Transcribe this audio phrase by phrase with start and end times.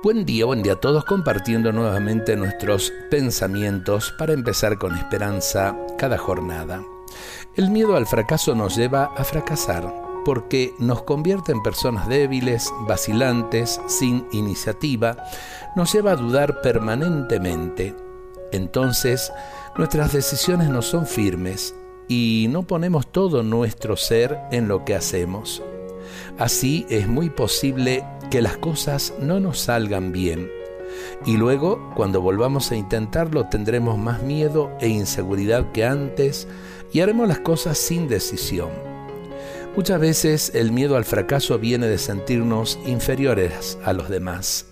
[0.00, 6.16] Buen día, buen día a todos compartiendo nuevamente nuestros pensamientos para empezar con esperanza cada
[6.16, 6.84] jornada.
[7.56, 9.92] El miedo al fracaso nos lleva a fracasar
[10.24, 15.16] porque nos convierte en personas débiles, vacilantes, sin iniciativa,
[15.74, 17.96] nos lleva a dudar permanentemente.
[18.52, 19.32] Entonces,
[19.76, 21.74] nuestras decisiones no son firmes
[22.06, 25.60] y no ponemos todo nuestro ser en lo que hacemos.
[26.38, 30.50] Así es muy posible que las cosas no nos salgan bien.
[31.26, 36.48] Y luego, cuando volvamos a intentarlo, tendremos más miedo e inseguridad que antes
[36.92, 38.70] y haremos las cosas sin decisión.
[39.76, 44.66] Muchas veces el miedo al fracaso viene de sentirnos inferiores a los demás.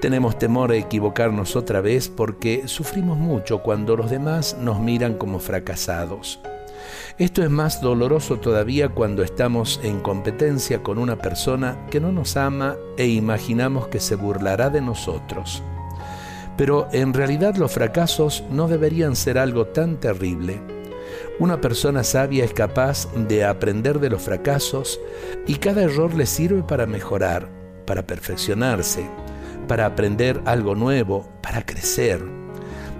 [0.00, 5.40] Tenemos temor a equivocarnos otra vez porque sufrimos mucho cuando los demás nos miran como
[5.40, 6.40] fracasados.
[7.18, 12.36] Esto es más doloroso todavía cuando estamos en competencia con una persona que no nos
[12.36, 15.62] ama e imaginamos que se burlará de nosotros.
[16.56, 20.60] Pero en realidad los fracasos no deberían ser algo tan terrible.
[21.38, 25.00] Una persona sabia es capaz de aprender de los fracasos
[25.46, 27.48] y cada error le sirve para mejorar,
[27.86, 29.08] para perfeccionarse,
[29.66, 32.20] para aprender algo nuevo, para crecer.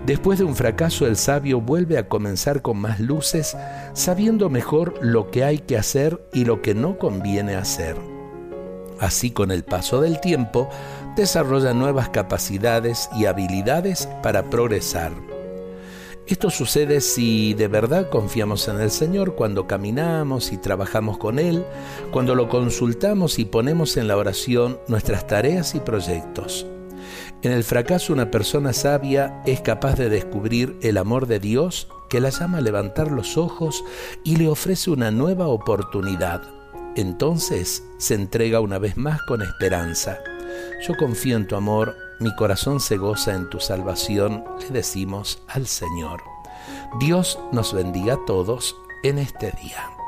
[0.06, 3.56] Después de un fracaso el sabio vuelve a comenzar con más luces,
[3.92, 7.96] sabiendo mejor lo que hay que hacer y lo que no conviene hacer.
[8.98, 10.68] Así con el paso del tiempo,
[11.16, 15.12] desarrolla nuevas capacidades y habilidades para progresar.
[16.26, 21.64] Esto sucede si de verdad confiamos en el Señor cuando caminamos y trabajamos con Él,
[22.12, 26.66] cuando lo consultamos y ponemos en la oración nuestras tareas y proyectos.
[27.42, 32.20] En el fracaso una persona sabia es capaz de descubrir el amor de Dios que
[32.20, 33.82] la llama a levantar los ojos
[34.24, 36.42] y le ofrece una nueva oportunidad.
[36.96, 40.18] Entonces se entrega una vez más con esperanza.
[40.86, 45.66] Yo confío en tu amor, mi corazón se goza en tu salvación, le decimos al
[45.66, 46.22] Señor.
[46.98, 49.99] Dios nos bendiga a todos en este día.